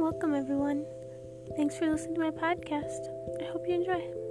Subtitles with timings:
[0.00, 0.86] welcome, everyone.
[1.56, 3.08] Thanks for listening to my podcast.
[3.38, 4.29] I hope you enjoy.